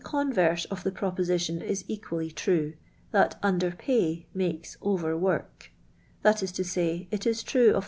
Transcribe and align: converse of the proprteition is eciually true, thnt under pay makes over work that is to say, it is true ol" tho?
converse 0.03 0.65
of 0.65 0.81
the 0.81 0.89
proprteition 0.91 1.61
is 1.61 1.83
eciually 1.87 2.33
true, 2.33 2.73
thnt 3.13 3.35
under 3.43 3.69
pay 3.69 4.25
makes 4.33 4.75
over 4.81 5.15
work 5.15 5.69
that 6.23 6.41
is 6.41 6.51
to 6.51 6.63
say, 6.63 7.07
it 7.11 7.27
is 7.27 7.43
true 7.43 7.71
ol" 7.71 7.73
tho? 7.73 7.79